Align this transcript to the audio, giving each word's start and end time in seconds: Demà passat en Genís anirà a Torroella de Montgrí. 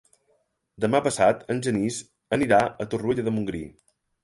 Demà 0.85 1.01
passat 1.07 1.43
en 1.55 1.61
Genís 1.67 1.99
anirà 2.39 2.63
a 2.87 2.91
Torroella 2.95 3.29
de 3.31 3.37
Montgrí. 3.39 3.65